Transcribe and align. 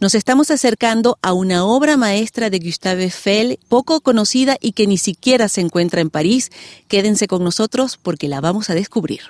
Nos 0.00 0.14
estamos 0.14 0.52
acercando 0.52 1.18
a 1.22 1.32
una 1.32 1.64
obra 1.64 1.96
maestra 1.96 2.50
de 2.50 2.60
Gustave 2.60 3.04
Eiffel, 3.04 3.58
poco 3.68 4.00
conocida 4.00 4.56
y 4.60 4.70
que 4.70 4.86
ni 4.86 4.96
siquiera 4.96 5.48
se 5.48 5.60
encuentra 5.60 6.00
en 6.00 6.08
París. 6.08 6.50
Quédense 6.86 7.26
con 7.26 7.42
nosotros 7.42 7.98
porque 8.00 8.28
la 8.28 8.40
vamos 8.40 8.70
a 8.70 8.74
descubrir. 8.74 9.22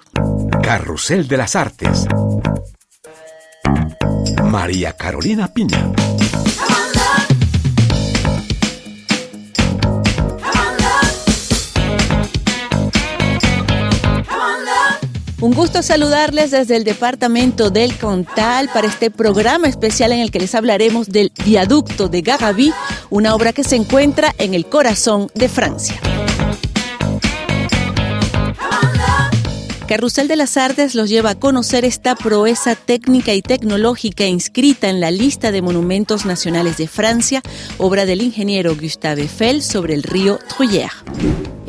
Carrusel 0.63 1.27
de 1.27 1.37
las 1.39 1.57
Artes. 1.57 2.05
María 4.45 4.93
Carolina 4.93 5.49
Piña. 5.55 5.91
Un 15.41 15.53
gusto 15.53 15.85
saludarles 15.85 16.51
desde 16.51 16.75
el 16.75 16.83
departamento 16.83 17.71
del 17.71 17.97
Cantal 17.97 18.69
para 18.75 18.89
este 18.89 19.09
programa 19.09 19.69
especial 19.69 20.11
en 20.11 20.19
el 20.19 20.33
que 20.33 20.41
les 20.41 20.57
hablaremos 20.57 21.07
del 21.07 21.31
viaducto 21.45 22.09
de 22.09 22.23
Garabí, 22.23 22.73
una 23.09 23.37
obra 23.37 23.53
que 23.53 23.63
se 23.63 23.77
encuentra 23.77 24.35
en 24.39 24.55
el 24.55 24.67
corazón 24.67 25.31
de 25.35 25.49
Francia. 25.49 26.01
Carrusel 29.87 30.27
de 30.27 30.35
las 30.35 30.57
Artes 30.57 30.97
los 30.97 31.09
lleva 31.09 31.31
a 31.31 31.35
conocer 31.39 31.85
esta 31.85 32.17
proeza 32.17 32.75
técnica 32.75 33.33
y 33.33 33.41
tecnológica 33.41 34.27
inscrita 34.27 34.89
en 34.89 35.01
la 35.01 35.13
lista 35.13 35.53
de 35.53 35.63
monumentos 35.63 36.27
nacionales 36.27 36.77
de 36.79 36.89
Francia, 36.89 37.43
obra 37.79 38.07
del 38.07 38.23
ingeniero 38.23 38.75
Gustave 38.75 39.23
Eiffel 39.23 39.63
sobre 39.63 39.95
el 39.95 40.03
río 40.03 40.41
Truyère. 40.49 40.91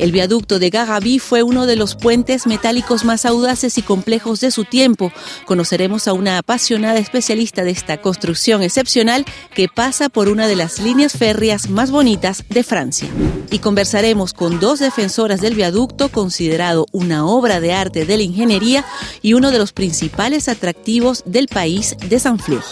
El 0.00 0.12
viaducto 0.12 0.58
de 0.58 0.70
Garabí 0.70 1.18
fue 1.18 1.42
uno 1.42 1.66
de 1.66 1.76
los 1.76 1.94
puentes 1.94 2.46
metálicos 2.46 3.04
más 3.04 3.26
audaces 3.26 3.76
y 3.76 3.82
complejos 3.82 4.40
de 4.40 4.50
su 4.50 4.64
tiempo. 4.64 5.12
Conoceremos 5.44 6.08
a 6.08 6.14
una 6.14 6.38
apasionada 6.38 6.98
especialista 6.98 7.64
de 7.64 7.72
esta 7.72 8.00
construcción 8.00 8.62
excepcional 8.62 9.26
que 9.54 9.68
pasa 9.68 10.08
por 10.08 10.30
una 10.30 10.48
de 10.48 10.56
las 10.56 10.80
líneas 10.80 11.12
férreas 11.12 11.68
más 11.68 11.90
bonitas 11.90 12.44
de 12.48 12.64
Francia. 12.64 13.10
Y 13.50 13.58
conversaremos 13.58 14.32
con 14.32 14.58
dos 14.58 14.78
defensoras 14.78 15.42
del 15.42 15.54
viaducto, 15.54 16.08
considerado 16.08 16.86
una 16.92 17.26
obra 17.26 17.60
de 17.60 17.74
arte 17.74 18.06
de 18.06 18.16
la 18.16 18.22
ingeniería 18.22 18.86
y 19.20 19.34
uno 19.34 19.50
de 19.50 19.58
los 19.58 19.74
principales 19.74 20.48
atractivos 20.48 21.24
del 21.26 21.46
país 21.46 21.94
de 22.08 22.18
San 22.18 22.38
Flour. 22.38 22.64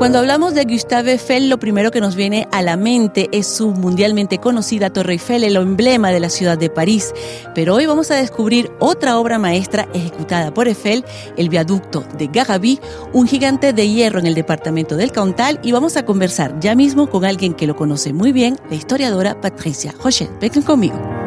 Cuando 0.00 0.18
hablamos 0.18 0.54
de 0.54 0.64
Gustave 0.64 1.12
Eiffel, 1.12 1.50
lo 1.50 1.58
primero 1.58 1.90
que 1.90 2.00
nos 2.00 2.16
viene 2.16 2.48
a 2.52 2.62
la 2.62 2.78
mente 2.78 3.28
es 3.32 3.46
su 3.46 3.72
mundialmente 3.72 4.38
conocida 4.38 4.88
Torre 4.88 5.12
Eiffel, 5.12 5.44
el 5.44 5.56
emblema 5.56 6.10
de 6.10 6.20
la 6.20 6.30
ciudad 6.30 6.56
de 6.56 6.70
París. 6.70 7.12
Pero 7.54 7.74
hoy 7.74 7.84
vamos 7.84 8.10
a 8.10 8.14
descubrir 8.14 8.70
otra 8.78 9.18
obra 9.18 9.38
maestra 9.38 9.90
ejecutada 9.92 10.54
por 10.54 10.68
Eiffel, 10.68 11.04
el 11.36 11.50
viaducto 11.50 12.02
de 12.16 12.28
Garabí, 12.28 12.80
un 13.12 13.28
gigante 13.28 13.74
de 13.74 13.90
hierro 13.90 14.20
en 14.20 14.26
el 14.26 14.34
departamento 14.34 14.96
del 14.96 15.12
Cantal, 15.12 15.60
y 15.62 15.72
vamos 15.72 15.98
a 15.98 16.06
conversar 16.06 16.58
ya 16.60 16.74
mismo 16.74 17.10
con 17.10 17.26
alguien 17.26 17.52
que 17.52 17.66
lo 17.66 17.76
conoce 17.76 18.14
muy 18.14 18.32
bien, 18.32 18.58
la 18.70 18.76
historiadora 18.76 19.38
Patricia 19.38 19.94
Rochelle. 20.02 20.32
Vengan 20.40 20.62
conmigo. 20.62 21.19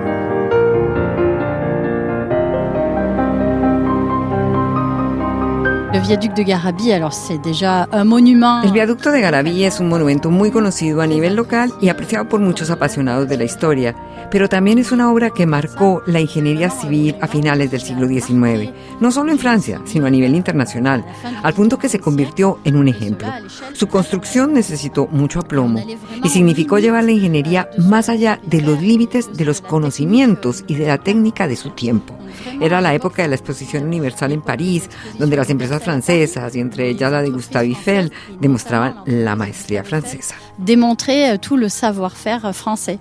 El 5.94 6.02
viaducto 6.02 6.42
de 6.42 6.44
Garabí, 6.46 6.92
alors 6.92 7.14
c'est 7.14 7.38
déjà 7.38 7.88
un 7.92 8.04
monument. 8.04 8.64
El 8.64 8.72
viaducto 8.72 9.12
de 9.12 9.22
Garabí 9.22 9.64
es 9.64 9.80
un 9.80 9.90
monumento 9.90 10.32
muy 10.32 10.50
conocido 10.50 11.02
a 11.02 11.06
nivel 11.06 11.36
local 11.36 11.72
y 11.82 11.90
apreciado 11.90 12.28
por 12.28 12.40
muchos 12.40 12.72
apasionados 12.72 13.30
de 13.30 13.38
la 13.38 13.44
historia, 13.44 13.96
pero 14.32 14.50
también 14.50 14.80
es 14.80 14.92
una 14.92 15.12
obra 15.12 15.30
que 15.30 15.46
marcó 15.46 16.02
la 16.08 16.20
ingeniería 16.20 16.72
civil 16.72 17.16
a 17.22 17.28
finales 17.28 17.70
del 17.70 17.82
siglo 17.82 18.08
XIX, 18.08 18.72
no 19.00 19.12
solo 19.12 19.32
en 19.32 19.38
Francia, 19.38 19.82
sino 19.86 20.08
a 20.08 20.10
nivel 20.10 20.34
internacional, 20.34 21.06
al 21.44 21.54
punto 21.54 21.78
que 21.78 21.90
se 21.90 22.00
convirtió 22.00 22.58
en 22.64 22.76
un 22.76 22.88
ejemplo. 22.88 23.28
Su 23.74 23.88
construcción 23.88 24.52
necesitó 24.52 25.06
mucho 25.06 25.42
aplomo 25.42 25.86
y 26.24 26.30
significó 26.30 26.80
llevar 26.80 27.04
la 27.04 27.12
ingeniería 27.12 27.70
más 27.78 28.10
allá 28.10 28.40
de 28.48 28.62
los 28.62 28.82
límites 28.82 29.38
de 29.38 29.46
los 29.46 29.62
conocimientos 29.62 30.64
y 30.68 30.74
de 30.74 30.88
la 30.88 30.98
técnica 30.98 31.48
de 31.48 31.56
su 31.56 31.70
tiempo. 31.70 32.16
Era 32.60 32.82
la 32.82 32.96
época 32.96 33.22
de 33.22 33.28
la 33.28 33.36
Exposición 33.36 33.84
Universal 33.84 34.32
en 34.32 34.42
París, 34.42 34.90
donde 35.20 35.38
las 35.38 35.52
empresas 35.52 35.83
francesas, 35.84 36.56
y 36.56 36.60
entre 36.60 36.90
ellas 36.90 37.12
la 37.12 37.22
de 37.22 37.30
Gustave 37.30 37.68
Eiffel, 37.68 38.12
demostraban 38.40 38.96
la 39.06 39.36
maestría 39.36 39.84
francesa. 39.84 40.36
Démontrer 40.58 41.38
tout 41.40 41.58
le 41.58 41.70
savoir-faire 41.70 42.54
français. 42.54 43.00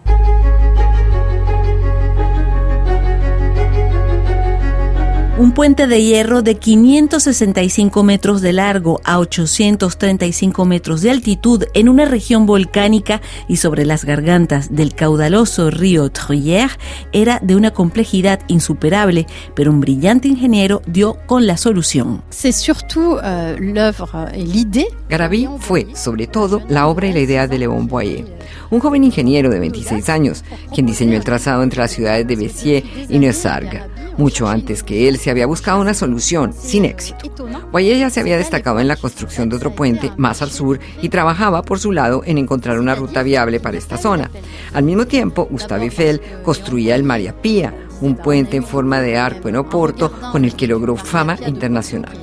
Un 5.42 5.50
puente 5.50 5.88
de 5.88 6.00
hierro 6.00 6.42
de 6.42 6.54
565 6.54 8.04
metros 8.04 8.42
de 8.42 8.52
largo 8.52 9.00
a 9.02 9.18
835 9.18 10.64
metros 10.64 11.02
de 11.02 11.10
altitud 11.10 11.64
en 11.74 11.88
una 11.88 12.04
región 12.04 12.46
volcánica 12.46 13.20
y 13.48 13.56
sobre 13.56 13.84
las 13.84 14.04
gargantas 14.04 14.72
del 14.72 14.94
caudaloso 14.94 15.68
río 15.72 16.12
Truyère 16.12 16.78
era 17.10 17.40
de 17.42 17.56
una 17.56 17.72
complejidad 17.72 18.38
insuperable, 18.46 19.26
pero 19.56 19.72
un 19.72 19.80
brillante 19.80 20.28
ingeniero 20.28 20.80
dio 20.86 21.16
con 21.26 21.48
la 21.48 21.56
solución. 21.56 22.22
C'est 22.30 22.52
surtout 22.52 23.18
euh, 23.24 23.56
l'œuvre 23.58 24.28
et 24.32 24.44
l'idée. 24.44 24.86
Garabí 25.08 25.48
fue, 25.58 25.88
sobre 25.96 26.28
todo, 26.28 26.62
la 26.68 26.86
obra 26.86 27.08
y 27.08 27.12
la 27.12 27.20
idea 27.20 27.48
de 27.48 27.58
Léon 27.58 27.88
Boyer, 27.88 28.26
un 28.70 28.78
joven 28.78 29.02
ingeniero 29.02 29.50
de 29.50 29.58
26 29.58 30.08
años, 30.08 30.44
quien 30.72 30.86
diseñó 30.86 31.16
el 31.16 31.24
trazado 31.24 31.64
entre 31.64 31.80
las 31.80 31.90
ciudades 31.90 32.28
de 32.28 32.36
Béziers 32.36 32.86
y 33.08 33.18
Neussargues. 33.18 33.91
Mucho 34.16 34.48
antes 34.48 34.82
que 34.82 35.08
él 35.08 35.18
se 35.18 35.30
había 35.30 35.46
buscado 35.46 35.80
una 35.80 35.94
solución, 35.94 36.52
sin 36.52 36.84
éxito. 36.84 37.32
Boyer 37.70 37.98
ya 37.98 38.10
se 38.10 38.20
había 38.20 38.36
destacado 38.36 38.80
en 38.80 38.88
la 38.88 38.96
construcción 38.96 39.48
de 39.48 39.56
otro 39.56 39.74
puente 39.74 40.10
más 40.16 40.42
al 40.42 40.50
sur 40.50 40.78
y 41.00 41.08
trabajaba 41.08 41.62
por 41.62 41.78
su 41.78 41.92
lado 41.92 42.22
en 42.24 42.38
encontrar 42.38 42.78
una 42.78 42.94
ruta 42.94 43.22
viable 43.22 43.60
para 43.60 43.78
esta 43.78 43.96
zona. 43.96 44.30
Al 44.72 44.84
mismo 44.84 45.06
tiempo, 45.06 45.46
Gustave 45.50 45.84
Eiffel 45.84 46.20
construía 46.42 46.94
el 46.94 47.04
Maria 47.04 47.34
Pia, 47.40 47.74
un 48.00 48.16
puente 48.16 48.56
en 48.56 48.64
forma 48.64 49.00
de 49.00 49.16
arco 49.16 49.48
en 49.48 49.56
Oporto 49.56 50.12
con 50.32 50.44
el 50.44 50.54
que 50.54 50.66
logró 50.66 50.96
fama 50.96 51.38
internacional. 51.46 52.18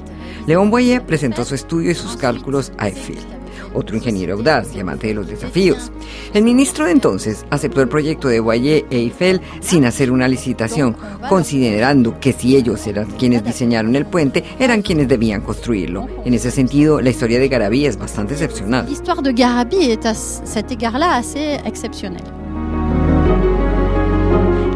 León 0.45 0.69
Boyer 0.69 1.05
presentó 1.05 1.45
su 1.45 1.55
estudio 1.55 1.91
y 1.91 1.95
sus 1.95 2.17
cálculos 2.17 2.71
a 2.77 2.87
Eiffel 2.87 3.38
otro 3.73 3.95
ingeniero 3.95 4.35
audaz 4.35 4.75
y 4.75 4.79
amante 4.79 5.07
de 5.07 5.13
los 5.13 5.27
desafíos. 5.27 5.91
El 6.33 6.43
ministro 6.43 6.85
de 6.85 6.91
entonces 6.91 7.45
aceptó 7.49 7.81
el 7.81 7.89
proyecto 7.89 8.27
de 8.27 8.39
Boyer 8.39 8.85
e 8.89 8.97
Eiffel 8.97 9.41
sin 9.61 9.85
hacer 9.85 10.11
una 10.11 10.27
licitación, 10.27 10.95
considerando 11.27 12.19
que 12.19 12.33
si 12.33 12.55
ellos 12.55 12.85
eran 12.87 13.07
quienes 13.11 13.43
diseñaron 13.43 13.95
el 13.95 14.05
puente, 14.05 14.43
eran 14.59 14.81
quienes 14.81 15.07
debían 15.07 15.41
construirlo. 15.41 16.07
En 16.25 16.33
ese 16.33 16.51
sentido, 16.51 17.01
la 17.01 17.09
historia 17.09 17.39
de 17.39 17.47
Garabí 17.47 17.85
es 17.85 17.97
bastante 17.97 18.33
excepcional. 18.33 18.85
La 18.85 18.91
historia 18.91 19.21
de 19.21 19.31
Garabí 19.33 19.91
est 19.91 20.05
à 20.05 20.13
cet 20.13 20.71
égard-là 20.71 21.15
assez 21.15 21.59
exceptionnelle. 21.65 22.23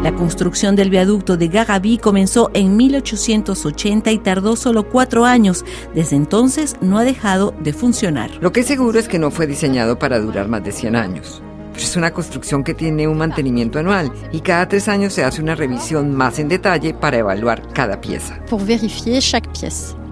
La 0.04 0.14
construcción 0.14 0.76
del 0.76 0.90
viaducto 0.90 1.38
de 1.38 1.48
Garabí 1.48 1.96
comenzó 1.96 2.50
en 2.52 2.76
1880 2.76 4.12
y 4.12 4.18
tardó 4.18 4.54
solo 4.54 4.86
cuatro 4.86 5.24
años. 5.24 5.64
Desde 5.94 6.14
entonces 6.14 6.76
no 6.82 6.98
ha 6.98 7.04
dejado 7.04 7.54
de 7.62 7.72
funcionar. 7.72 8.30
Lo 8.42 8.52
que 8.52 8.60
es 8.60 8.66
seguro 8.66 8.98
es 8.98 9.08
que 9.08 9.18
no 9.18 9.30
fue 9.30 9.46
diseñado 9.46 9.98
para 9.98 10.20
durar 10.20 10.46
más 10.46 10.62
de 10.62 10.72
100 10.72 10.94
años. 10.94 11.42
Es 11.74 11.96
una 11.96 12.10
construcción 12.10 12.64
que 12.64 12.74
tiene 12.74 13.08
un 13.08 13.16
mantenimiento 13.16 13.78
anual 13.78 14.12
y 14.30 14.40
cada 14.40 14.68
tres 14.68 14.88
años 14.88 15.14
se 15.14 15.24
hace 15.24 15.40
una 15.40 15.54
revisión 15.54 16.14
más 16.14 16.38
en 16.38 16.48
detalle 16.48 16.92
para 16.92 17.16
evaluar 17.16 17.66
cada 17.72 17.98
pieza. 18.02 18.38
Pour 18.50 18.62
vérifier 18.62 19.22
chaque 19.22 19.48
pièce. 19.58 20.03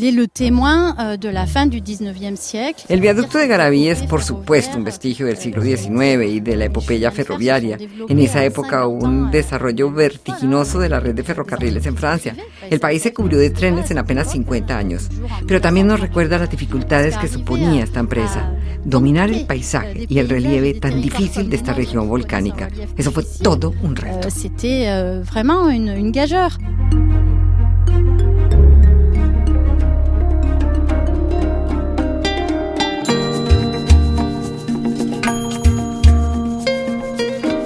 Il 0.00 0.06
est 0.06 0.12
le 0.12 0.28
témoin 0.28 0.96
euh, 0.98 1.18
de 1.18 1.28
la 1.28 1.44
fin 1.44 1.66
du 1.66 1.82
19e 1.82 2.34
siècle. 2.34 2.86
El 2.88 3.00
viaducto 3.02 3.36
de 3.36 3.46
Garabí 3.46 3.86
es, 3.86 4.02
por 4.04 4.22
supuesto, 4.22 4.78
un 4.78 4.84
vestigio 4.84 5.26
del 5.26 5.36
siglo 5.36 5.60
XIX 5.62 6.26
y 6.26 6.40
de 6.40 6.56
la 6.56 6.64
epopeya 6.64 7.10
ferroviaria. 7.10 7.76
En 8.08 8.18
esa 8.18 8.42
época 8.42 8.86
hubo 8.86 9.04
un 9.04 9.30
desarrollo 9.30 9.92
vertiginoso 9.92 10.78
de 10.78 10.88
la 10.88 11.00
red 11.00 11.14
de 11.14 11.22
ferrocarriles 11.22 11.84
en 11.84 11.98
Francia. 11.98 12.34
El 12.70 12.80
país 12.80 13.02
se 13.02 13.12
cubrió 13.12 13.38
de 13.38 13.50
trenes 13.50 13.90
en 13.90 13.98
apenas 13.98 14.32
50 14.32 14.74
años. 14.74 15.06
Pero 15.46 15.60
también 15.60 15.86
nos 15.88 16.00
recuerda 16.00 16.38
las 16.38 16.48
dificultades 16.48 17.18
que 17.18 17.28
suponía 17.28 17.84
esta 17.84 18.00
empresa. 18.00 18.54
Dominar 18.82 19.28
el 19.28 19.44
paisaje 19.44 20.06
y 20.08 20.18
el 20.18 20.30
relieve 20.30 20.80
tan 20.80 21.02
difícil 21.02 21.50
de 21.50 21.56
esta 21.56 21.74
región 21.74 22.08
volcánica. 22.08 22.70
Eso 22.96 23.12
fue 23.12 23.24
todo 23.42 23.74
un 23.82 23.94
reto. 23.94 24.28
Euh, 24.28 24.30
C'était 24.30 24.88
euh, 24.88 25.22
vraiment 25.22 25.68
une, 25.68 25.90
une 25.94 26.10
gageure. 26.10 26.56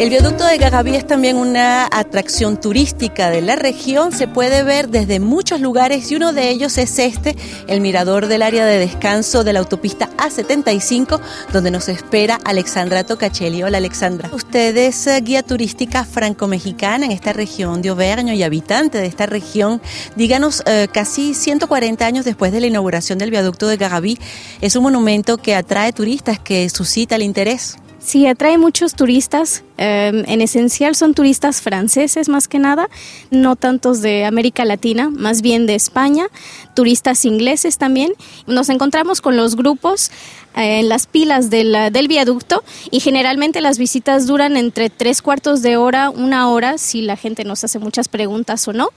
El 0.04 0.10
viaducto 0.10 0.44
de 0.44 0.58
Gagaví 0.58 0.96
es 0.96 1.06
también 1.06 1.38
una 1.38 1.88
atracción 1.90 2.60
turística 2.60 3.30
de 3.30 3.40
la 3.40 3.56
región. 3.56 4.12
Se 4.12 4.28
puede 4.28 4.62
ver 4.62 4.90
desde 4.90 5.18
muchos 5.18 5.62
lugares 5.62 6.12
y 6.12 6.16
uno 6.16 6.34
de 6.34 6.50
ellos 6.50 6.76
es 6.76 6.98
este, 6.98 7.34
el 7.68 7.80
mirador 7.80 8.26
del 8.26 8.42
área 8.42 8.66
de 8.66 8.78
descanso 8.78 9.44
de 9.44 9.54
la 9.54 9.60
autopista 9.60 10.10
A75, 10.18 11.20
donde 11.54 11.70
nos 11.70 11.88
espera 11.88 12.38
Alexandra 12.44 13.04
Tocachelli. 13.04 13.62
Hola 13.62 13.78
Alexandra. 13.78 14.28
Usted 14.34 14.76
es 14.76 15.06
eh, 15.06 15.18
guía 15.22 15.42
turística 15.42 16.04
franco-mexicana 16.04 17.06
en 17.06 17.12
esta 17.12 17.32
región 17.32 17.80
de 17.80 17.88
Auvergne 17.88 18.36
y 18.36 18.42
habitante 18.42 18.98
de 18.98 19.06
esta 19.06 19.24
región. 19.24 19.80
Díganos, 20.16 20.62
eh, 20.66 20.86
casi 20.92 21.32
140 21.32 22.04
años 22.04 22.26
después 22.26 22.52
de 22.52 22.60
la 22.60 22.66
inauguración 22.66 23.16
del 23.16 23.30
viaducto 23.30 23.68
de 23.68 23.78
Gagaví, 23.78 24.18
es 24.60 24.76
un 24.76 24.82
monumento 24.82 25.38
que 25.38 25.54
atrae 25.54 25.94
turistas, 25.94 26.38
que 26.38 26.68
suscita 26.68 27.16
el 27.16 27.22
interés. 27.22 27.78
Sí, 28.04 28.26
atrae 28.26 28.58
muchos 28.58 28.94
turistas. 28.94 29.64
Em, 29.78 30.24
en 30.28 30.42
esencial 30.42 30.94
son 30.94 31.14
turistas 31.14 31.62
franceses 31.62 32.28
más 32.28 32.48
que 32.48 32.58
nada, 32.58 32.90
no 33.30 33.56
tantos 33.56 34.02
de 34.02 34.26
América 34.26 34.66
Latina, 34.66 35.08
más 35.08 35.40
bien 35.40 35.66
de 35.66 35.74
España, 35.74 36.26
turistas 36.74 37.24
ingleses 37.24 37.78
también. 37.78 38.12
Nos 38.46 38.68
encontramos 38.68 39.22
con 39.22 39.38
los 39.38 39.56
grupos 39.56 40.10
eh, 40.54 40.80
en 40.80 40.90
las 40.90 41.06
pilas 41.06 41.48
del, 41.48 41.74
del 41.90 42.06
viaducto 42.06 42.62
y 42.90 43.00
generalmente 43.00 43.62
las 43.62 43.78
visitas 43.78 44.26
duran 44.26 44.58
entre 44.58 44.90
tres 44.90 45.22
cuartos 45.22 45.62
de 45.62 45.78
hora, 45.78 46.10
una 46.10 46.50
hora, 46.50 46.76
si 46.76 47.00
la 47.00 47.16
gente 47.16 47.42
nos 47.44 47.64
hace 47.64 47.78
muchas 47.78 48.08
preguntas 48.08 48.68
o 48.68 48.74
no. 48.74 48.90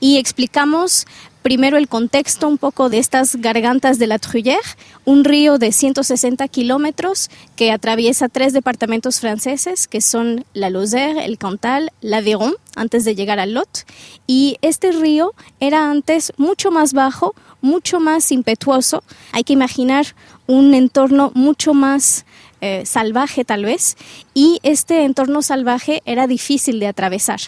Y 0.00 0.16
explicamos 0.16 1.06
primero 1.44 1.76
el 1.76 1.88
contexto 1.88 2.48
un 2.48 2.56
poco 2.56 2.88
de 2.88 2.98
estas 2.98 3.36
gargantas 3.36 3.98
de 3.98 4.06
la 4.06 4.18
Truyère, 4.18 4.64
un 5.04 5.24
río 5.24 5.58
de 5.58 5.72
160 5.72 6.48
kilómetros 6.48 7.28
que 7.54 7.70
atraviesa 7.70 8.30
tres 8.30 8.54
departamentos 8.54 9.20
franceses, 9.20 9.86
que 9.86 10.00
son 10.00 10.46
la 10.54 10.70
Lozère, 10.70 11.22
el 11.22 11.36
Cantal, 11.36 11.92
l'Aveyron, 12.00 12.54
antes 12.76 13.04
de 13.04 13.14
llegar 13.14 13.40
al 13.40 13.52
Lot. 13.52 13.84
Y 14.26 14.56
este 14.62 14.90
río 14.90 15.34
era 15.60 15.90
antes 15.90 16.32
mucho 16.38 16.70
más 16.70 16.94
bajo, 16.94 17.34
mucho 17.60 18.00
más 18.00 18.32
impetuoso. 18.32 19.04
Hay 19.32 19.44
que 19.44 19.52
imaginar 19.52 20.06
un 20.46 20.72
entorno 20.72 21.30
mucho 21.34 21.74
más 21.74 22.24
eh, 22.66 22.86
salvaje 22.86 23.44
tal 23.44 23.66
vez, 23.66 23.98
y 24.32 24.58
este 24.62 25.04
entorno 25.04 25.42
salvaje 25.42 26.00
era 26.06 26.26
difícil 26.26 26.80
de 26.80 26.86
atravesar. 26.86 27.40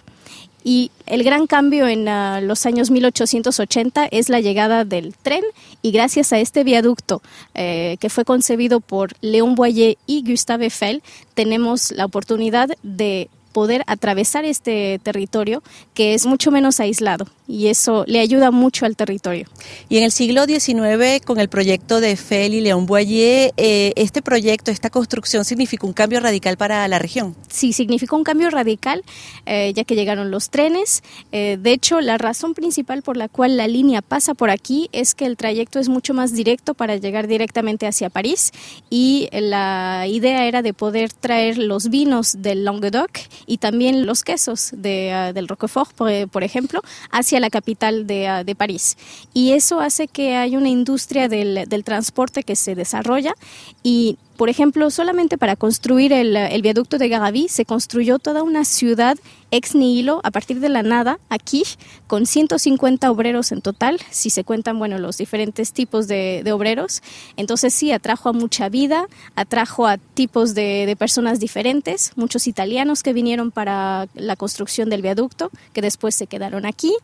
Y 0.63 0.91
el 1.07 1.25
gran 1.25 1.47
cambio 1.47 1.89
en 1.89 2.07
uh, 2.07 2.43
los 2.43 2.67
años 2.67 2.91
1880 2.91 4.09
es 4.11 4.29
la 4.29 4.41
llegada 4.41 4.85
del 4.85 5.15
tren 5.15 5.43
y 5.81 5.91
gracias 5.91 6.35
a 6.35 6.39
este 6.39 6.65
viaducto 6.65 7.23
eh, 7.55 7.97
que 7.99 8.11
fue 8.11 8.27
concebido 8.27 8.81
por 8.81 9.13
Léon 9.23 9.55
Boyer 9.55 9.97
y 10.07 10.23
Gustave 10.31 10.65
Eiffel, 10.65 11.03
tenemos 11.33 11.93
la 11.93 12.05
oportunidad 12.05 12.69
de 12.83 13.31
poder 13.57 13.85
atravesar 13.87 14.45
este 14.45 15.01
territorio 15.03 15.63
que 15.95 16.13
es 16.13 16.27
mucho 16.27 16.51
menos 16.51 16.79
aislado 16.79 17.27
y 17.49 17.69
eso 17.69 18.05
le 18.07 18.21
ayuda 18.21 18.51
mucho 18.51 18.87
al 18.87 18.97
territorio. 18.97 19.47
Y 19.89 19.99
en 19.99 20.05
el 20.05 20.13
siglo 20.13 20.45
XIX, 20.45 21.25
con 21.25 21.41
el 21.41 21.49
proyecto 21.49 22.01
de 22.01 22.19
y 22.37 22.61
León 22.61 22.87
Boyer, 22.87 23.53
eh, 23.57 23.93
este 23.97 24.21
proyecto, 24.21 24.71
esta 24.71 24.91
construcción 24.91 25.45
significó 25.45 25.87
un 25.87 25.93
cambio 25.93 26.21
radical 26.21 26.57
para 26.57 26.87
la 26.89 26.99
región. 26.99 27.35
Sí, 27.49 27.73
significó 27.73 28.17
un 28.17 28.25
cambio 28.25 28.51
radical, 28.51 29.03
eh, 29.47 29.73
ya 29.75 29.85
que 29.85 29.95
llegaron 29.95 30.31
los 30.31 30.51
trenes. 30.51 31.03
Eh, 31.33 31.57
de 31.61 31.73
hecho, 31.73 32.01
la 32.01 32.19
razón 32.19 32.55
principal 32.55 33.03
por 33.03 33.17
la 33.17 33.29
cual 33.29 33.57
la 33.57 33.69
línea 33.69 34.03
pasa 34.03 34.35
por 34.35 34.51
aquí 34.51 34.89
es 34.93 35.15
que 35.15 35.27
el 35.27 35.37
trayecto 35.37 35.79
es 35.79 35.89
mucho 35.89 36.15
más 36.15 36.33
directo 36.33 36.75
para 36.75 36.97
llegar 36.97 37.27
directamente 37.27 37.87
hacia 37.87 38.11
París 38.11 38.53
y 38.91 39.29
la 39.33 40.07
idea 40.09 40.47
era 40.47 40.63
de 40.63 40.75
poder 40.75 41.13
traer 41.13 41.59
los 41.59 41.89
vinos 41.89 42.37
del 42.39 42.65
Languedoc 42.65 43.11
y 43.47 43.59
también 43.59 44.07
los 44.07 44.25
quesos 44.25 44.71
de, 44.73 45.31
uh, 45.31 45.33
del 45.33 45.49
Roquefort, 45.49 45.93
por, 45.93 46.45
ejemplo, 46.45 46.83
hacia 47.11 47.41
la 47.41 47.51
capital 47.51 48.07
de, 48.07 48.41
uh, 48.41 48.45
de, 48.45 48.55
París. 48.55 48.97
Y 49.33 49.53
eso 49.53 49.81
hace 49.81 50.09
que 50.09 50.37
haya 50.37 50.59
una 50.59 50.69
industria 50.69 51.29
del, 51.29 51.65
del 51.69 51.85
transporte 51.85 52.43
que 52.43 52.57
se 52.57 52.75
desarrolla 52.75 53.35
y 53.83 54.19
por 54.37 54.51
ejemplo, 54.51 54.91
solamente 54.91 55.39
para 55.39 55.57
construir 55.57 56.13
el, 56.13 56.37
el, 56.37 56.61
viaducto 56.61 56.99
de 56.99 57.09
Garaví 57.09 57.49
se 57.49 57.65
construyó 57.65 58.19
toda 58.19 58.43
una 58.43 58.67
ciudad 58.67 59.17
ex 59.51 59.75
nihilo 59.75 60.21
a 60.25 60.31
partir 60.31 60.61
de 60.61 60.69
la 60.69 60.83
nada 60.83 61.19
aquí, 61.29 61.65
con 62.07 62.27
150 62.27 63.11
obreros 63.11 63.53
en 63.53 63.61
total, 63.61 64.01
si 64.11 64.31
se 64.31 64.45
cuentan 64.45 64.79
bueno, 64.79 64.99
los 64.99 65.19
diferentes 65.19 65.73
tipos 65.73 66.09
de, 66.09 66.45
obreros. 66.53 67.03
Entonces 67.37 67.75
sí, 67.75 67.93
atrajo 67.93 68.29
a 68.29 68.33
mucha 68.33 68.69
vida, 68.69 69.07
atrajo 69.35 69.87
a 69.87 69.99
tipos 69.99 70.55
de, 70.55 70.95
personas 70.99 71.41
diferentes, 71.41 72.13
muchos 72.17 72.47
italianos 72.47 73.03
que 73.03 73.13
vinieron 73.13 73.51
para 73.51 74.09
la 74.15 74.37
construcción 74.37 74.89
del 74.89 75.03
viaducto, 75.03 75.51
que 75.73 75.83
después 75.83 76.15
se 76.15 76.27
quedaron 76.27 76.67
aquí 76.67 76.95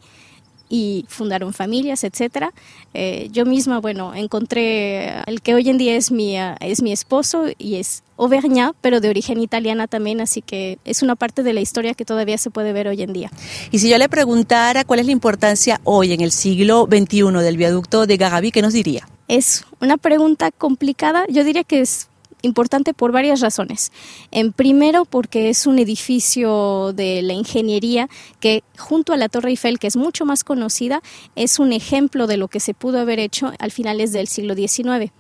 y 0.73 1.05
fundaron 1.07 1.53
familias, 1.53 2.03
etcétera. 2.03 2.55
Eh, 2.95 3.29
yo 3.31 3.45
misma, 3.45 3.79
bueno, 3.79 4.15
encontré 4.15 5.21
el 5.27 5.43
que 5.43 5.55
hoy 5.55 5.69
en 5.69 5.77
día 5.77 5.97
es 5.97 6.11
mi, 6.11 6.39
es 6.61 6.81
mi 6.81 6.93
esposo 6.93 7.45
y 7.59 7.75
es 7.75 8.03
auvergnat, 8.17 8.75
pero 8.81 9.01
de 9.01 9.11
origen 9.11 9.39
italiana 9.39 9.87
también, 9.87 10.23
así 10.23 10.41
que 10.41 10.79
es 10.87 11.03
una 11.03 11.15
parte 11.15 11.43
de 11.43 11.53
la 11.53 11.61
historia 11.61 11.93
que 11.93 12.07
todavía 12.07 12.39
se 12.39 12.49
puede 12.49 12.73
ver 12.73 12.89
hoy 12.89 13.03
en 13.03 13.13
día. 13.13 13.31
Y 13.71 13.81
si 13.81 13.91
yo 13.91 13.99
le 13.99 14.09
preguntara 14.09 14.85
cuál 14.85 15.01
es 15.01 15.07
la 15.07 15.13
importancia 15.13 15.79
hoy 15.85 16.15
en 16.15 16.23
el 16.23 16.33
siglo 16.33 16.89
XXI 16.91 17.33
del 17.43 17.59
viaducto 17.59 18.07
de 18.07 18.17
Gagaví, 18.17 18.51
¿qué 18.51 18.63
nos 18.63 18.73
diría? 18.73 19.07
Es 19.29 19.67
una 19.79 19.99
pregunta 19.99 20.53
complicada. 20.53 21.27
Yo 21.29 21.45
diría 21.45 21.65
que 21.65 21.83
es 21.83 22.09
importante 22.43 22.93
por 22.95 23.13
varias 23.13 23.41
razones. 23.41 23.93
En 24.31 24.53
primero, 24.53 25.05
porque 25.05 25.49
es 25.49 25.67
un 25.67 25.79
edificio 25.79 26.93
de 26.93 27.23
la 27.23 27.33
ingeniería 27.33 28.09
que 28.41 28.63
junto 28.77 29.13
a 29.13 29.17
la 29.17 29.29
Torre 29.29 29.51
Eiffel, 29.51 29.79
que 29.79 29.87
es 29.87 29.97
mucho 29.97 30.25
más 30.25 30.45
conocida, 30.45 31.03
es 31.37 31.59
un 31.59 31.73
ejemplo 31.73 32.27
de 32.27 32.37
lo 32.37 32.49
que 32.49 32.61
se 32.61 32.75
pudo 32.75 32.99
haber 32.99 33.19
hecho 33.19 33.53
al 33.59 33.71
finales 33.71 34.13
del 34.13 34.29
siglo 34.29 34.55
XIX. 34.55 35.13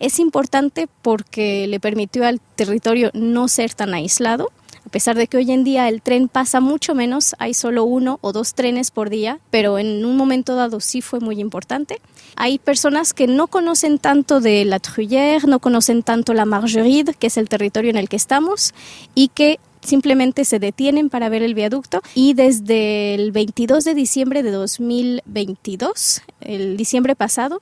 Es 0.00 0.18
importante 0.18 0.88
porque 1.02 1.66
le 1.66 1.80
permitió 1.80 2.26
al 2.26 2.40
territorio 2.56 3.10
no 3.14 3.48
ser 3.48 3.74
tan 3.74 3.94
aislado, 3.94 4.50
a 4.84 4.88
pesar 4.90 5.16
de 5.16 5.26
que 5.26 5.36
hoy 5.36 5.50
en 5.52 5.64
día 5.64 5.88
el 5.88 6.02
tren 6.02 6.28
pasa 6.28 6.60
mucho 6.60 6.94
menos, 6.94 7.34
hay 7.38 7.54
solo 7.54 7.84
uno 7.84 8.18
o 8.20 8.32
dos 8.32 8.54
trenes 8.54 8.90
por 8.90 9.10
día, 9.10 9.38
pero 9.50 9.78
en 9.78 10.04
un 10.04 10.16
momento 10.16 10.56
dado 10.56 10.80
sí 10.80 11.02
fue 11.02 11.20
muy 11.20 11.40
importante. 11.40 12.00
Hay 12.36 12.58
personas 12.58 13.14
que 13.14 13.26
no 13.26 13.46
conocen 13.46 13.98
tanto 13.98 14.40
de 14.40 14.64
la 14.64 14.80
Truyère, 14.80 15.46
no 15.46 15.60
conocen 15.60 16.02
tanto 16.02 16.34
la 16.34 16.44
Margeride, 16.44 17.14
que 17.14 17.28
es 17.28 17.36
el 17.36 17.48
territorio 17.48 17.90
en 17.90 17.96
el 17.96 18.08
que 18.08 18.16
estamos, 18.16 18.74
y 19.14 19.28
que 19.28 19.58
simplemente 19.82 20.44
se 20.44 20.58
detienen 20.58 21.10
para 21.10 21.28
ver 21.28 21.42
el 21.42 21.54
viaducto 21.54 22.02
y 22.14 22.34
desde 22.34 23.14
el 23.14 23.32
22 23.32 23.84
de 23.84 23.94
diciembre 23.94 24.42
de 24.42 24.52
2022, 24.52 26.22
el 26.40 26.76
diciembre 26.76 27.16
pasado, 27.16 27.60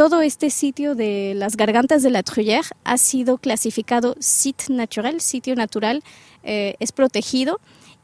todo 0.00 0.22
este 0.22 0.48
sitio 0.48 0.94
de 0.94 1.34
las 1.36 1.58
gargantas 1.58 2.02
de 2.02 2.08
la 2.08 2.22
Truyère 2.22 2.66
ha 2.84 2.96
sido 2.96 3.36
clasificado 3.36 4.16
site 4.18 4.72
naturel, 4.72 5.20
sitio 5.20 5.54
natural, 5.54 6.02
eh, 6.42 6.74
es 6.80 6.90
protegido 6.90 7.60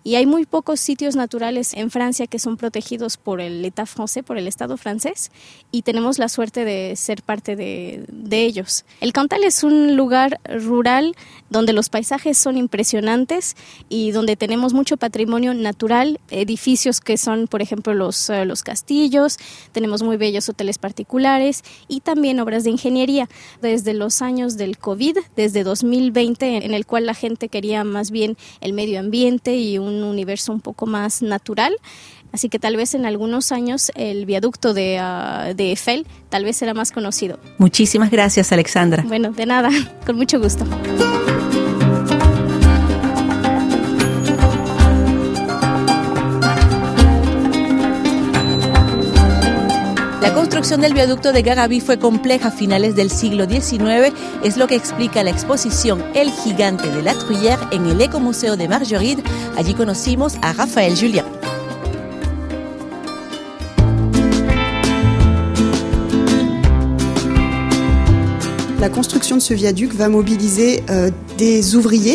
y 0.07 0.15
hay 0.15 0.25
muy 0.25 0.47
pocos 0.47 0.79
sitios 0.79 1.17
naturales 1.17 1.75
en 1.75 1.91
Francia 1.91 2.29
que 2.29 2.39
son 2.39 2.57
protegidos 2.57 3.17
por 3.17 3.41
el 3.41 3.65
État 3.65 3.87
francés, 3.87 4.23
por 4.23 4.39
el 4.39 4.47
Estado 4.47 4.77
francés, 4.77 5.33
y 5.73 5.83
tenemos 5.83 6.21
la 6.21 6.29
suerte 6.29 6.65
de 6.65 6.95
ser 6.95 7.23
parte 7.23 7.57
de, 7.57 8.05
de, 8.07 8.45
ellos. 8.45 8.85
El 9.01 9.13
Cantal 9.13 9.43
es 9.43 9.65
un 9.65 9.97
lugar 9.97 10.39
rural 10.45 11.17
donde 11.51 11.73
los 11.73 11.89
paisajes 11.89 12.39
son 12.39 12.57
impresionantes 12.57 13.57
y 13.89 14.13
donde 14.13 14.37
tenemos 14.37 14.75
mucho 14.75 14.97
patrimonio 14.97 15.55
natural, 15.55 16.21
edificios 16.31 17.01
que 17.01 17.17
son, 17.17 17.49
por 17.49 17.61
ejemplo, 17.61 17.93
los, 17.93 18.29
uh, 18.29 18.45
los 18.45 18.63
castillos, 18.63 19.39
tenemos 19.73 20.05
muy 20.05 20.17
bellos 20.17 20.49
hoteles 20.49 20.79
particulares 20.79 21.65
y 21.89 21.99
también 21.99 22.39
obras 22.39 22.63
de 22.63 22.71
ingeniería. 22.71 23.29
Desde 23.61 23.93
los 23.93 24.23
años 24.23 24.57
del 24.57 24.79
COVID, 24.79 25.19
desde 25.35 25.65
2020, 25.65 26.65
en 26.65 26.75
el 26.75 26.87
cual 26.87 27.07
la 27.07 27.15
gente 27.15 27.49
quería 27.49 27.83
más 27.83 28.13
bien 28.13 28.37
el 28.61 28.73
medio 28.73 29.01
ambiente 29.01 29.57
y 29.57 29.79
un 29.79 29.96
un 29.99 30.11
universo 30.11 30.53
un 30.53 30.61
poco 30.61 30.87
más 30.87 31.23
natural. 31.23 31.77
Así 32.33 32.49
que 32.49 32.59
tal 32.59 32.77
vez 32.77 32.95
en 32.95 33.07
algunos 33.07 33.53
años 33.53 33.91
el 33.95 34.27
viaducto 34.27 34.75
de, 34.75 35.01
uh, 35.01 35.55
de 35.55 35.71
Eiffel 35.71 36.07
tal 36.29 36.45
vez 36.45 36.57
será 36.57 36.75
más 36.75 36.93
conocido. 36.93 37.39
Muchísimas 37.59 38.11
gracias, 38.11 38.53
Alexandra. 38.53 39.05
Bueno, 39.07 39.33
de 39.33 39.47
nada, 39.47 39.71
con 40.07 40.17
mucho 40.17 40.39
gusto. 40.39 40.65
La 50.27 50.35
construcción 50.35 50.81
del 50.81 50.93
viaducto 50.93 51.33
de 51.33 51.43
Gagaví 51.43 51.81
fue 51.81 52.01
compleja 52.01 52.49
a 52.49 52.51
finales 52.51 52.97
del 52.97 53.13
siglo 53.13 53.45
XIX, 53.49 54.13
es 54.43 54.57
lo 54.57 54.67
que 54.67 54.75
explica 54.75 55.23
la 55.23 55.31
exposición 55.31 56.05
El 56.17 56.33
gigante 56.33 56.91
de 56.91 57.01
la 57.01 57.15
Truyère 57.15 57.61
en 57.71 57.87
el 57.87 58.01
Ecomuseo 58.01 58.57
de 58.57 58.67
Margeride. 58.67 59.23
Allí 59.57 59.73
conocimos 59.73 60.35
a 60.43 60.53
Rafael 60.53 60.99
Julien. 60.99 61.36
La 68.87 68.93
construction 68.93 69.35
de 69.39 69.43
ce 69.43 69.53
viaduc 69.53 69.93
va 69.95 70.09
mobiliser 70.09 70.85
euh, 70.91 71.11
des 71.39 71.61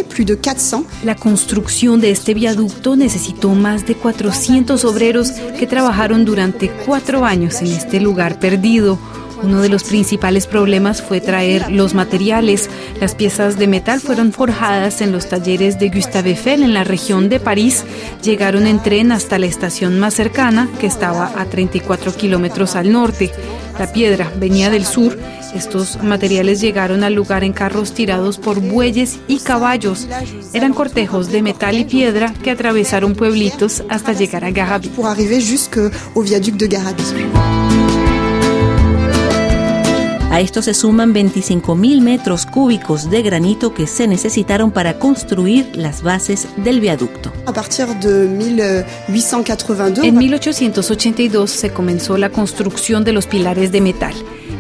plus 0.07 0.23
de 0.23 0.35
400. 0.35 0.85
La 1.03 1.15
construcción 1.15 1.99
de 1.99 2.11
este 2.11 2.33
viaducto 2.33 2.95
necesitó 2.95 3.49
más 3.49 3.85
de 3.85 3.93
400 3.93 4.85
obreros 4.85 5.31
que 5.59 5.67
trabajaron 5.67 6.23
durante 6.23 6.71
cuatro 6.85 7.25
años 7.25 7.61
en 7.61 7.67
este 7.67 7.99
lugar 7.99 8.39
perdido. 8.39 8.97
Uno 9.43 9.61
de 9.61 9.69
los 9.69 9.83
principales 9.83 10.45
problemas 10.45 11.01
fue 11.01 11.19
traer 11.19 11.71
los 11.71 11.93
materiales. 11.93 12.69
Las 12.99 13.15
piezas 13.15 13.57
de 13.57 13.67
metal 13.67 13.99
fueron 13.99 14.31
forjadas 14.31 15.01
en 15.01 15.11
los 15.11 15.29
talleres 15.29 15.79
de 15.79 15.89
Gustave 15.89 16.31
Eiffel 16.31 16.61
en 16.61 16.73
la 16.73 16.83
región 16.83 17.27
de 17.27 17.39
París. 17.39 17.83
Llegaron 18.21 18.67
en 18.67 18.81
tren 18.83 19.11
hasta 19.11 19.39
la 19.39 19.47
estación 19.47 19.99
más 19.99 20.13
cercana, 20.13 20.69
que 20.79 20.85
estaba 20.85 21.33
a 21.35 21.45
34 21.45 22.13
kilómetros 22.13 22.75
al 22.75 22.91
norte. 22.91 23.31
La 23.79 23.91
piedra 23.91 24.31
venía 24.37 24.69
del 24.69 24.85
sur. 24.85 25.17
Estos 25.55 26.01
materiales 26.03 26.61
llegaron 26.61 27.03
al 27.03 27.13
lugar 27.13 27.43
en 27.43 27.51
carros 27.51 27.93
tirados 27.93 28.37
por 28.37 28.59
bueyes 28.59 29.19
y 29.27 29.39
caballos. 29.39 30.07
Eran 30.53 30.73
cortejos 30.73 31.31
de 31.31 31.41
metal 31.41 31.77
y 31.77 31.85
piedra 31.85 32.33
que 32.43 32.51
atravesaron 32.51 33.15
pueblitos 33.15 33.83
hasta 33.89 34.13
llegar 34.13 34.45
a 34.45 34.51
Garabi. 34.51 34.91
A 40.31 40.39
esto 40.39 40.61
se 40.61 40.73
suman 40.73 41.13
25.000 41.13 41.99
metros 41.99 42.45
cúbicos 42.45 43.09
de 43.09 43.21
granito 43.21 43.73
que 43.73 43.85
se 43.85 44.07
necesitaron 44.07 44.71
para 44.71 44.97
construir 44.97 45.75
las 45.75 46.03
bases 46.03 46.47
del 46.55 46.79
viaducto. 46.79 47.33
A 47.45 47.51
partir 47.51 47.87
de 47.87 48.29
1882, 48.29 50.05
En 50.05 50.17
1882 50.17 51.51
se 51.51 51.71
comenzó 51.71 52.17
la 52.17 52.29
construcción 52.29 53.03
de 53.03 53.11
los 53.11 53.27
pilares 53.27 53.73
de 53.73 53.81
metal. 53.81 54.13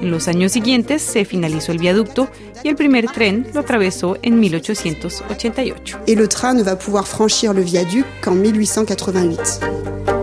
En 0.00 0.10
los 0.10 0.28
años 0.28 0.52
siguientes 0.52 1.02
se 1.02 1.24
finalizó 1.24 1.72
el 1.72 1.78
viaducto 1.78 2.28
y 2.62 2.68
el 2.68 2.76
primer 2.76 3.06
tren 3.06 3.46
lo 3.54 3.60
atravesó 3.60 4.18
en 4.22 4.38
1888. 4.38 5.98
et 6.06 6.16
le 6.16 6.28
train 6.28 6.54
ne 6.54 6.62
va 6.62 6.76
pouvoir 6.76 7.06
franchir 7.06 7.52
le 7.54 7.62
viaduc 7.62 8.04
qu'en 8.22 8.34
1888. 8.34 10.13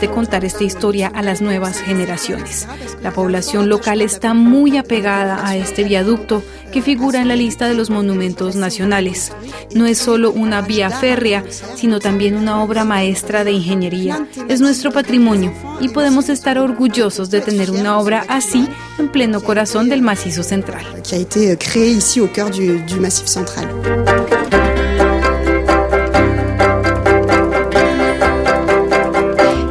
Importante 0.00 0.20
contar 0.20 0.44
esta 0.44 0.64
historia 0.64 1.08
a 1.08 1.22
las 1.22 1.40
nuevas 1.40 1.80
generaciones. 1.80 2.66
La 3.02 3.12
población 3.12 3.68
local 3.68 4.00
está 4.00 4.34
muy 4.34 4.76
apegada 4.76 5.46
a 5.46 5.56
este 5.56 5.84
viaducto 5.84 6.42
que 6.72 6.82
figura 6.82 7.20
en 7.20 7.28
la 7.28 7.36
lista 7.36 7.66
de 7.66 7.74
los 7.74 7.90
monumentos 7.90 8.54
nacionales. 8.54 9.32
No 9.74 9.86
es 9.86 9.98
solo 9.98 10.30
una 10.30 10.62
vía 10.62 10.90
férrea, 10.90 11.44
sino 11.74 11.98
también 11.98 12.36
una 12.36 12.62
obra 12.62 12.84
maestra 12.84 13.44
de 13.44 13.52
ingeniería. 13.52 14.26
Es 14.48 14.60
nuestro 14.60 14.92
patrimonio 14.92 15.52
y 15.80 15.88
podemos 15.88 16.28
estar 16.28 16.58
orgullosos 16.58 17.30
de 17.30 17.40
tener 17.40 17.70
una 17.70 17.98
obra 17.98 18.24
así 18.28 18.68
en 18.98 19.08
pleno 19.08 19.40
corazón 19.40 19.88
del 19.88 20.02
macizo 20.02 20.42
central. 20.42 20.84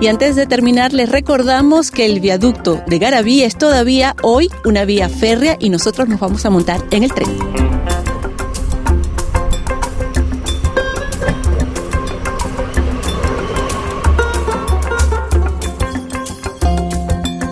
Y 0.02 0.08
antes 0.08 0.38
de 0.38 0.48
terminar, 0.48 0.94
les 0.94 1.10
recordamos 1.10 1.92
que 1.92 2.06
el 2.06 2.22
viaducto 2.22 2.82
de 2.88 3.00
Garabí 3.00 3.44
es 3.44 3.58
todavía 3.58 4.16
hoy 4.24 4.50
una 4.64 4.86
vía 4.86 5.10
férrea 5.10 5.58
y 5.60 5.70
nosotros 5.70 6.08
nos 6.08 6.22
vamos 6.22 6.46
a 6.46 6.50
montar 6.50 6.82
en 6.92 7.04
el 7.04 7.14
tren. 7.14 7.28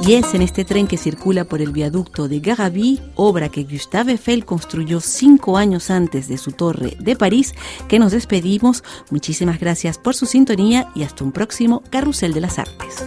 Y 0.08 0.14
es 0.14 0.34
en 0.34 0.42
este 0.42 0.64
tren 0.64 0.88
que 0.88 0.96
circula 0.96 1.44
por 1.44 1.62
el 1.62 1.74
viaducto 1.74 2.30
de 2.30 2.40
Garabí, 2.40 3.02
obra 3.16 3.50
que 3.50 3.66
Gustave 3.66 4.14
Eiffel 4.14 4.46
construyó 4.46 5.02
cinco 5.02 5.58
años 5.58 5.92
antes 5.92 6.30
de 6.30 6.38
su 6.38 6.54
torre 6.54 6.96
de 6.98 7.18
París, 7.18 7.54
que 7.90 8.00
nos 8.00 8.14
despedimos. 8.14 8.86
Muchísimas 9.10 9.60
gracias 9.60 9.98
por 9.98 10.16
su 10.16 10.26
sintonía 10.26 10.88
y 10.96 11.04
hasta 11.04 11.26
un 11.26 11.34
próximo 11.34 11.84
Carrusel 11.90 12.32
de 12.32 12.40
las 12.40 12.58
Artes. 12.58 13.06